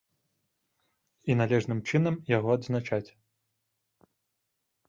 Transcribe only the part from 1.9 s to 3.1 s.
чынам яго адзначаць.